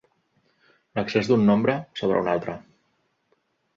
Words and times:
L'excés 0.99 1.29
d'un 1.31 1.45
nombre 1.49 1.77
sobre 2.01 2.19
un 2.25 2.31
altre. 2.35 2.57